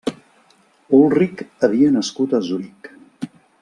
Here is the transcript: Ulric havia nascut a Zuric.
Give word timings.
Ulric 1.01 1.45
havia 1.67 1.93
nascut 1.99 2.37
a 2.39 2.43
Zuric. 2.49 2.95